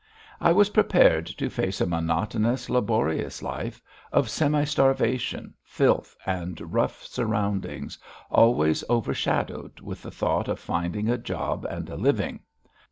[0.39, 7.03] I was prepared to face a monotonous, laborious life, of semi starvation, filth, and rough
[7.03, 7.99] surroundings,
[8.31, 12.39] always overshadowed with the thought of finding a job and a living.